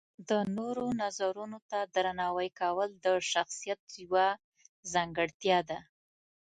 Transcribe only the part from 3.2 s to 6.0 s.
شخصیت یوه ځانګړتیا ده.